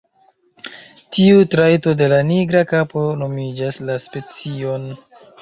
[1.17, 4.91] Tiu trajto de la nigra kapo nomigas la specion.